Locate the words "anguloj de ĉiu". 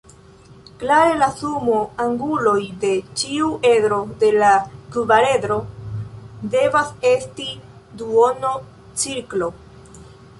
2.05-3.49